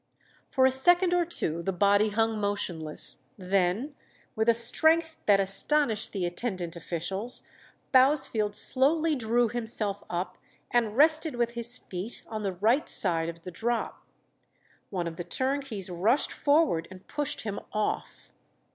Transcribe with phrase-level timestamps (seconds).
[0.49, 3.93] "For a second or two the body hung motionless, then,
[4.35, 7.43] with a strength that astonished the attendant officials,
[7.91, 10.39] Bousfield slowly drew himself up,
[10.71, 14.03] and rested with his feet on the right side of the drop.
[14.89, 18.33] One of the turnkeys rushed forward and pushed him off.